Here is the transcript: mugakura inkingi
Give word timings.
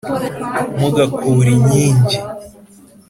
mugakura 0.79 1.49
inkingi 1.57 2.17